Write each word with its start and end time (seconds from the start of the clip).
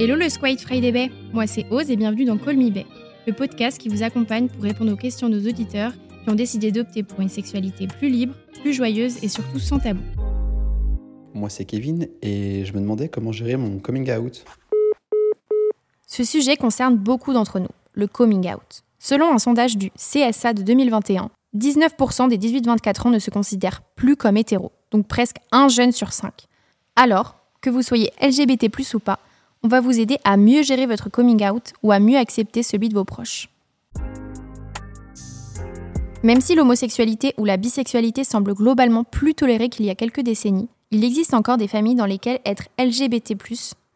Hello 0.00 0.14
le 0.14 0.28
Squid 0.28 0.60
Friday 0.60 0.92
Bay, 0.92 1.10
moi 1.32 1.48
c'est 1.48 1.66
Ose 1.72 1.90
et 1.90 1.96
bienvenue 1.96 2.24
dans 2.24 2.38
Call 2.38 2.56
Me 2.56 2.70
Bay, 2.70 2.86
le 3.26 3.32
podcast 3.32 3.78
qui 3.78 3.88
vous 3.88 4.04
accompagne 4.04 4.46
pour 4.46 4.62
répondre 4.62 4.92
aux 4.92 4.96
questions 4.96 5.28
de 5.28 5.36
nos 5.36 5.48
auditeurs 5.48 5.90
qui 6.22 6.30
ont 6.30 6.36
décidé 6.36 6.70
d'opter 6.70 7.02
pour 7.02 7.18
une 7.18 7.28
sexualité 7.28 7.88
plus 7.88 8.08
libre, 8.08 8.32
plus 8.60 8.72
joyeuse 8.72 9.24
et 9.24 9.28
surtout 9.28 9.58
sans 9.58 9.80
tabou. 9.80 10.04
Moi 11.34 11.50
c'est 11.50 11.64
Kevin 11.64 12.06
et 12.22 12.64
je 12.64 12.72
me 12.74 12.78
demandais 12.78 13.08
comment 13.08 13.32
gérer 13.32 13.56
mon 13.56 13.80
coming 13.80 14.08
out. 14.12 14.44
Ce 16.06 16.22
sujet 16.22 16.56
concerne 16.56 16.96
beaucoup 16.96 17.32
d'entre 17.32 17.58
nous, 17.58 17.66
le 17.94 18.06
coming 18.06 18.54
out. 18.54 18.84
Selon 19.00 19.32
un 19.32 19.38
sondage 19.38 19.76
du 19.76 19.90
CSA 19.96 20.52
de 20.52 20.62
2021, 20.62 21.28
19% 21.56 22.28
des 22.28 22.38
18-24 22.38 23.08
ans 23.08 23.10
ne 23.10 23.18
se 23.18 23.30
considèrent 23.30 23.82
plus 23.96 24.14
comme 24.14 24.36
hétéros, 24.36 24.70
donc 24.92 25.08
presque 25.08 25.38
un 25.50 25.66
jeune 25.66 25.90
sur 25.90 26.12
cinq. 26.12 26.44
Alors, 26.94 27.34
que 27.60 27.68
vous 27.68 27.82
soyez 27.82 28.12
LGBT 28.22 28.68
ou 28.94 29.00
pas, 29.00 29.18
on 29.62 29.68
va 29.68 29.80
vous 29.80 29.98
aider 29.98 30.18
à 30.24 30.36
mieux 30.36 30.62
gérer 30.62 30.86
votre 30.86 31.08
coming 31.08 31.44
out 31.48 31.72
ou 31.82 31.92
à 31.92 31.98
mieux 31.98 32.16
accepter 32.16 32.62
celui 32.62 32.88
de 32.88 32.94
vos 32.94 33.04
proches. 33.04 33.48
Même 36.22 36.40
si 36.40 36.54
l'homosexualité 36.54 37.34
ou 37.38 37.44
la 37.44 37.56
bisexualité 37.56 38.24
semble 38.24 38.54
globalement 38.54 39.04
plus 39.04 39.34
tolérée 39.34 39.68
qu'il 39.68 39.86
y 39.86 39.90
a 39.90 39.94
quelques 39.94 40.20
décennies, 40.20 40.68
il 40.90 41.04
existe 41.04 41.34
encore 41.34 41.58
des 41.58 41.68
familles 41.68 41.94
dans 41.94 42.06
lesquelles 42.06 42.40
être 42.44 42.64
LGBT 42.78 43.34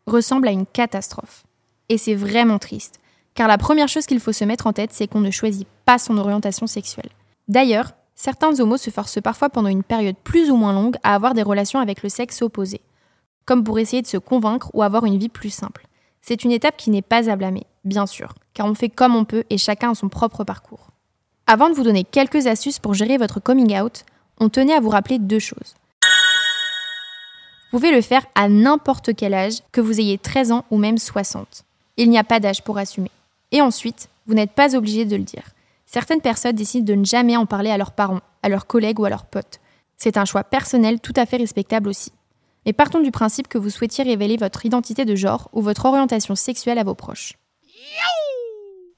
ressemble 0.06 0.48
à 0.48 0.52
une 0.52 0.66
catastrophe. 0.66 1.44
Et 1.88 1.98
c'est 1.98 2.14
vraiment 2.14 2.58
triste, 2.58 3.00
car 3.34 3.48
la 3.48 3.58
première 3.58 3.88
chose 3.88 4.06
qu'il 4.06 4.20
faut 4.20 4.32
se 4.32 4.44
mettre 4.44 4.66
en 4.66 4.72
tête, 4.72 4.92
c'est 4.92 5.08
qu'on 5.08 5.20
ne 5.20 5.30
choisit 5.30 5.66
pas 5.84 5.98
son 5.98 6.16
orientation 6.16 6.66
sexuelle. 6.66 7.08
D'ailleurs, 7.48 7.92
certains 8.14 8.60
homos 8.60 8.76
se 8.76 8.90
forcent 8.90 9.20
parfois 9.20 9.48
pendant 9.48 9.68
une 9.68 9.82
période 9.82 10.16
plus 10.22 10.50
ou 10.50 10.56
moins 10.56 10.72
longue 10.72 10.96
à 11.02 11.14
avoir 11.14 11.34
des 11.34 11.42
relations 11.42 11.80
avec 11.80 12.02
le 12.02 12.08
sexe 12.08 12.40
opposé, 12.42 12.80
comme 13.44 13.64
pour 13.64 13.78
essayer 13.78 14.02
de 14.02 14.06
se 14.06 14.16
convaincre 14.16 14.70
ou 14.74 14.82
avoir 14.82 15.04
une 15.04 15.18
vie 15.18 15.28
plus 15.28 15.50
simple. 15.50 15.86
C'est 16.20 16.44
une 16.44 16.52
étape 16.52 16.76
qui 16.76 16.90
n'est 16.90 17.02
pas 17.02 17.28
à 17.28 17.36
blâmer, 17.36 17.66
bien 17.84 18.06
sûr, 18.06 18.34
car 18.54 18.66
on 18.66 18.74
fait 18.74 18.88
comme 18.88 19.16
on 19.16 19.24
peut 19.24 19.44
et 19.50 19.58
chacun 19.58 19.90
a 19.90 19.94
son 19.94 20.08
propre 20.08 20.44
parcours. 20.44 20.88
Avant 21.46 21.68
de 21.68 21.74
vous 21.74 21.82
donner 21.82 22.04
quelques 22.04 22.46
astuces 22.46 22.78
pour 22.78 22.94
gérer 22.94 23.18
votre 23.18 23.40
coming 23.40 23.78
out, 23.80 24.04
on 24.38 24.48
tenait 24.48 24.74
à 24.74 24.80
vous 24.80 24.88
rappeler 24.88 25.18
deux 25.18 25.40
choses. 25.40 25.74
Vous 27.72 27.78
pouvez 27.78 27.90
le 27.90 28.02
faire 28.02 28.26
à 28.34 28.48
n'importe 28.48 29.14
quel 29.16 29.34
âge, 29.34 29.60
que 29.72 29.80
vous 29.80 29.98
ayez 29.98 30.18
13 30.18 30.52
ans 30.52 30.64
ou 30.70 30.76
même 30.76 30.98
60. 30.98 31.64
Il 31.96 32.10
n'y 32.10 32.18
a 32.18 32.24
pas 32.24 32.38
d'âge 32.38 32.62
pour 32.62 32.78
assumer. 32.78 33.10
Et 33.50 33.60
ensuite, 33.60 34.08
vous 34.26 34.34
n'êtes 34.34 34.52
pas 34.52 34.76
obligé 34.76 35.04
de 35.04 35.16
le 35.16 35.22
dire. 35.24 35.44
Certaines 35.86 36.20
personnes 36.20 36.54
décident 36.54 36.84
de 36.84 36.94
ne 36.94 37.04
jamais 37.04 37.36
en 37.36 37.46
parler 37.46 37.70
à 37.70 37.78
leurs 37.78 37.92
parents, 37.92 38.20
à 38.42 38.48
leurs 38.48 38.66
collègues 38.66 39.00
ou 39.00 39.04
à 39.04 39.10
leurs 39.10 39.26
potes. 39.26 39.60
C'est 39.96 40.16
un 40.16 40.24
choix 40.24 40.44
personnel 40.44 41.00
tout 41.00 41.12
à 41.16 41.26
fait 41.26 41.36
respectable 41.36 41.88
aussi. 41.88 42.12
Mais 42.66 42.72
partons 42.72 43.00
du 43.00 43.10
principe 43.10 43.48
que 43.48 43.58
vous 43.58 43.70
souhaitiez 43.70 44.04
révéler 44.04 44.36
votre 44.36 44.64
identité 44.64 45.04
de 45.04 45.14
genre 45.14 45.48
ou 45.52 45.62
votre 45.62 45.84
orientation 45.84 46.34
sexuelle 46.34 46.78
à 46.78 46.84
vos 46.84 46.94
proches. 46.94 47.34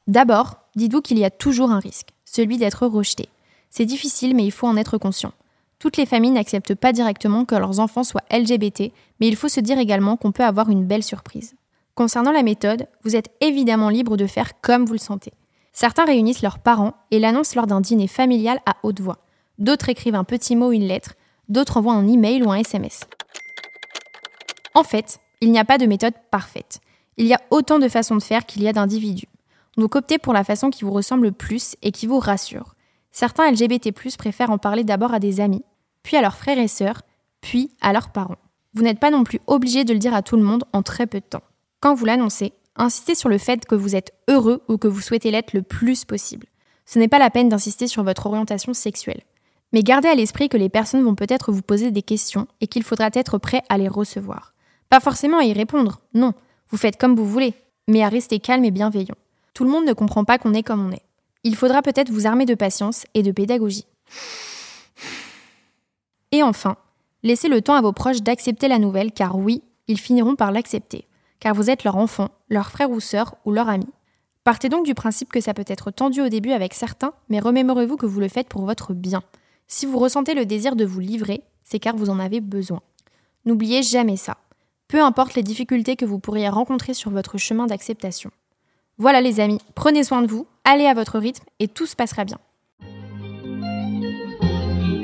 D'abord, 0.06 0.56
dites-vous 0.76 1.00
qu'il 1.00 1.18
y 1.18 1.24
a 1.24 1.30
toujours 1.30 1.70
un 1.70 1.78
risque, 1.78 2.08
celui 2.24 2.58
d'être 2.58 2.86
rejeté. 2.86 3.28
C'est 3.70 3.86
difficile, 3.86 4.36
mais 4.36 4.44
il 4.44 4.52
faut 4.52 4.66
en 4.66 4.76
être 4.76 4.98
conscient. 4.98 5.32
Toutes 5.78 5.96
les 5.96 6.06
familles 6.06 6.30
n'acceptent 6.30 6.74
pas 6.74 6.92
directement 6.92 7.44
que 7.44 7.54
leurs 7.54 7.80
enfants 7.80 8.04
soient 8.04 8.24
LGBT, 8.30 8.92
mais 9.20 9.28
il 9.28 9.36
faut 9.36 9.48
se 9.48 9.60
dire 9.60 9.78
également 9.78 10.16
qu'on 10.16 10.32
peut 10.32 10.44
avoir 10.44 10.68
une 10.68 10.84
belle 10.84 11.02
surprise. 11.02 11.54
Concernant 11.94 12.32
la 12.32 12.42
méthode, 12.42 12.86
vous 13.02 13.16
êtes 13.16 13.30
évidemment 13.40 13.88
libre 13.88 14.16
de 14.16 14.26
faire 14.26 14.60
comme 14.60 14.84
vous 14.84 14.94
le 14.94 14.98
sentez. 14.98 15.32
Certains 15.72 16.04
réunissent 16.04 16.42
leurs 16.42 16.58
parents 16.58 16.94
et 17.10 17.18
l'annoncent 17.18 17.56
lors 17.56 17.66
d'un 17.66 17.80
dîner 17.80 18.08
familial 18.08 18.60
à 18.66 18.76
haute 18.82 19.00
voix. 19.00 19.18
D'autres 19.58 19.88
écrivent 19.88 20.14
un 20.14 20.24
petit 20.24 20.56
mot 20.56 20.68
ou 20.68 20.72
une 20.72 20.86
lettre, 20.86 21.14
d'autres 21.48 21.76
envoient 21.76 21.94
un 21.94 22.06
email 22.08 22.42
ou 22.42 22.50
un 22.50 22.56
SMS. 22.56 23.00
En 24.74 24.82
fait, 24.82 25.20
il 25.40 25.50
n'y 25.50 25.58
a 25.58 25.64
pas 25.64 25.78
de 25.78 25.86
méthode 25.86 26.14
parfaite. 26.30 26.80
Il 27.16 27.26
y 27.26 27.34
a 27.34 27.40
autant 27.50 27.78
de 27.78 27.88
façons 27.88 28.16
de 28.16 28.22
faire 28.22 28.44
qu'il 28.44 28.62
y 28.62 28.68
a 28.68 28.72
d'individus. 28.72 29.28
Donc 29.76 29.96
optez 29.96 30.18
pour 30.18 30.32
la 30.32 30.44
façon 30.44 30.70
qui 30.70 30.84
vous 30.84 30.92
ressemble 30.92 31.24
le 31.24 31.32
plus 31.32 31.76
et 31.82 31.92
qui 31.92 32.06
vous 32.06 32.18
rassure. 32.18 32.74
Certains 33.12 33.50
LGBT+ 33.50 33.92
préfèrent 34.16 34.50
en 34.50 34.58
parler 34.58 34.84
d'abord 34.84 35.14
à 35.14 35.20
des 35.20 35.40
amis, 35.40 35.64
puis 36.02 36.16
à 36.16 36.22
leurs 36.22 36.36
frères 36.36 36.58
et 36.58 36.68
sœurs, 36.68 37.02
puis 37.40 37.70
à 37.80 37.92
leurs 37.92 38.10
parents. 38.10 38.38
Vous 38.74 38.82
n'êtes 38.82 38.98
pas 38.98 39.10
non 39.10 39.22
plus 39.22 39.40
obligé 39.46 39.84
de 39.84 39.92
le 39.92 40.00
dire 40.00 40.14
à 40.14 40.22
tout 40.22 40.36
le 40.36 40.42
monde 40.42 40.64
en 40.72 40.82
très 40.82 41.06
peu 41.06 41.20
de 41.20 41.24
temps. 41.24 41.42
Quand 41.78 41.94
vous 41.94 42.04
l'annoncez, 42.04 42.52
insistez 42.74 43.14
sur 43.14 43.28
le 43.28 43.38
fait 43.38 43.66
que 43.66 43.76
vous 43.76 43.94
êtes 43.94 44.12
heureux 44.28 44.62
ou 44.68 44.78
que 44.78 44.88
vous 44.88 45.00
souhaitez 45.00 45.30
l'être 45.30 45.52
le 45.52 45.62
plus 45.62 46.04
possible. 46.04 46.48
Ce 46.86 46.98
n'est 46.98 47.08
pas 47.08 47.18
la 47.18 47.30
peine 47.30 47.48
d'insister 47.48 47.86
sur 47.86 48.02
votre 48.02 48.26
orientation 48.26 48.74
sexuelle. 48.74 49.22
Mais 49.72 49.82
gardez 49.82 50.08
à 50.08 50.14
l'esprit 50.14 50.48
que 50.48 50.56
les 50.56 50.68
personnes 50.68 51.02
vont 51.02 51.14
peut-être 51.14 51.52
vous 51.52 51.62
poser 51.62 51.90
des 51.90 52.02
questions 52.02 52.46
et 52.60 52.66
qu'il 52.66 52.82
faudra 52.82 53.10
être 53.12 53.38
prêt 53.38 53.62
à 53.68 53.78
les 53.78 53.88
recevoir. 53.88 54.53
Pas 54.94 55.00
forcément 55.00 55.38
à 55.38 55.44
y 55.44 55.52
répondre, 55.52 55.98
non, 56.14 56.34
vous 56.68 56.76
faites 56.76 57.00
comme 57.00 57.16
vous 57.16 57.26
voulez, 57.26 57.54
mais 57.88 58.04
à 58.04 58.08
rester 58.08 58.38
calme 58.38 58.64
et 58.64 58.70
bienveillant. 58.70 59.16
Tout 59.52 59.64
le 59.64 59.70
monde 59.70 59.86
ne 59.86 59.92
comprend 59.92 60.24
pas 60.24 60.38
qu'on 60.38 60.54
est 60.54 60.62
comme 60.62 60.86
on 60.86 60.92
est. 60.92 61.02
Il 61.42 61.56
faudra 61.56 61.82
peut-être 61.82 62.12
vous 62.12 62.28
armer 62.28 62.46
de 62.46 62.54
patience 62.54 63.04
et 63.12 63.24
de 63.24 63.32
pédagogie. 63.32 63.86
Et 66.30 66.44
enfin, 66.44 66.76
laissez 67.24 67.48
le 67.48 67.60
temps 67.60 67.74
à 67.74 67.80
vos 67.80 67.90
proches 67.92 68.22
d'accepter 68.22 68.68
la 68.68 68.78
nouvelle, 68.78 69.10
car 69.10 69.36
oui, 69.36 69.64
ils 69.88 69.98
finiront 69.98 70.36
par 70.36 70.52
l'accepter, 70.52 71.08
car 71.40 71.54
vous 71.54 71.70
êtes 71.70 71.82
leur 71.82 71.96
enfant, 71.96 72.28
leur 72.48 72.70
frère 72.70 72.92
ou 72.92 73.00
sœur 73.00 73.34
ou 73.44 73.50
leur 73.50 73.68
ami. 73.68 73.88
Partez 74.44 74.68
donc 74.68 74.86
du 74.86 74.94
principe 74.94 75.32
que 75.32 75.40
ça 75.40 75.54
peut 75.54 75.64
être 75.66 75.90
tendu 75.90 76.20
au 76.20 76.28
début 76.28 76.52
avec 76.52 76.72
certains, 76.72 77.14
mais 77.28 77.40
remémorez-vous 77.40 77.96
que 77.96 78.06
vous 78.06 78.20
le 78.20 78.28
faites 78.28 78.48
pour 78.48 78.64
votre 78.64 78.92
bien. 78.92 79.24
Si 79.66 79.86
vous 79.86 79.98
ressentez 79.98 80.34
le 80.34 80.46
désir 80.46 80.76
de 80.76 80.84
vous 80.84 81.00
livrer, 81.00 81.42
c'est 81.64 81.80
car 81.80 81.96
vous 81.96 82.10
en 82.10 82.20
avez 82.20 82.40
besoin. 82.40 82.80
N'oubliez 83.44 83.82
jamais 83.82 84.16
ça 84.16 84.36
peu 84.88 85.02
importe 85.02 85.34
les 85.34 85.42
difficultés 85.42 85.96
que 85.96 86.04
vous 86.04 86.18
pourriez 86.18 86.48
rencontrer 86.48 86.94
sur 86.94 87.10
votre 87.10 87.38
chemin 87.38 87.66
d'acceptation. 87.66 88.30
Voilà 88.98 89.20
les 89.20 89.40
amis, 89.40 89.58
prenez 89.74 90.04
soin 90.04 90.22
de 90.22 90.26
vous, 90.26 90.46
allez 90.64 90.86
à 90.86 90.94
votre 90.94 91.18
rythme 91.18 91.44
et 91.58 91.68
tout 91.68 91.86
se 91.86 91.96
passera 91.96 92.24
bien. 92.24 92.38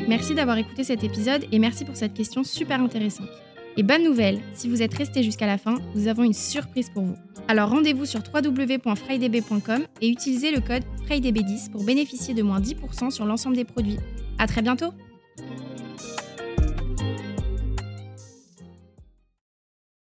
Merci 0.08 0.34
d'avoir 0.34 0.58
écouté 0.58 0.84
cet 0.84 1.04
épisode 1.04 1.44
et 1.52 1.58
merci 1.58 1.84
pour 1.84 1.96
cette 1.96 2.14
question 2.14 2.42
super 2.42 2.80
intéressante. 2.80 3.28
Et 3.76 3.82
bonne 3.82 4.02
nouvelle, 4.02 4.40
si 4.54 4.68
vous 4.68 4.82
êtes 4.82 4.94
resté 4.94 5.22
jusqu'à 5.22 5.46
la 5.46 5.56
fin, 5.56 5.76
nous 5.94 6.08
avons 6.08 6.24
une 6.24 6.32
surprise 6.32 6.90
pour 6.90 7.04
vous. 7.04 7.16
Alors 7.48 7.70
rendez-vous 7.70 8.06
sur 8.06 8.20
www.frydb.com 8.32 9.84
et 10.00 10.08
utilisez 10.08 10.50
le 10.50 10.60
code 10.60 10.82
FRIDB10 11.08 11.70
pour 11.70 11.84
bénéficier 11.84 12.34
de 12.34 12.42
moins 12.42 12.60
10% 12.60 13.10
sur 13.10 13.24
l'ensemble 13.24 13.56
des 13.56 13.64
produits. 13.64 13.98
À 14.38 14.46
très 14.46 14.62
bientôt 14.62 14.92